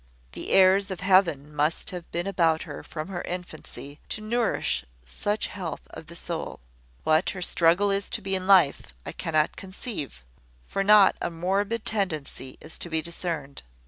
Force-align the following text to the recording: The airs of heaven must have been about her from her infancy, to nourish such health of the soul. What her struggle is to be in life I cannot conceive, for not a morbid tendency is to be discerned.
The 0.31 0.49
airs 0.49 0.89
of 0.89 1.01
heaven 1.01 1.55
must 1.55 1.91
have 1.91 2.11
been 2.11 2.25
about 2.25 2.63
her 2.63 2.81
from 2.81 3.09
her 3.09 3.21
infancy, 3.21 3.99
to 4.09 4.19
nourish 4.19 4.83
such 5.05 5.45
health 5.45 5.81
of 5.91 6.07
the 6.07 6.15
soul. 6.15 6.59
What 7.03 7.29
her 7.37 7.41
struggle 7.43 7.91
is 7.91 8.09
to 8.09 8.21
be 8.23 8.33
in 8.33 8.47
life 8.47 8.95
I 9.05 9.11
cannot 9.11 9.55
conceive, 9.55 10.23
for 10.65 10.83
not 10.83 11.15
a 11.21 11.29
morbid 11.29 11.85
tendency 11.85 12.57
is 12.61 12.79
to 12.79 12.89
be 12.89 13.03
discerned. 13.03 13.61